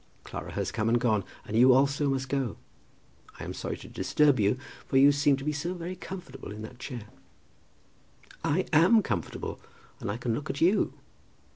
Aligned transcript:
Clara 0.23 0.53
has 0.53 0.71
come 0.71 0.89
and 0.89 0.99
gone, 0.99 1.23
and 1.45 1.55
you 1.55 1.73
also 1.73 2.09
must 2.09 2.27
go. 2.27 2.57
I 3.39 3.43
am 3.43 3.53
sorry 3.53 3.77
to 3.77 3.87
disturb 3.87 4.39
you, 4.39 4.57
for 4.87 4.97
you 4.97 5.11
seem 5.11 5.37
to 5.37 5.43
be 5.43 5.51
so 5.53 5.75
very 5.75 5.95
comfortable 5.95 6.51
in 6.51 6.63
that 6.63 6.79
chair." 6.79 7.05
"I 8.43 8.65
am 8.73 9.03
comfortable, 9.03 9.59
and 9.99 10.09
I 10.09 10.17
can 10.17 10.33
look 10.33 10.49
at 10.49 10.59
you. 10.59 10.95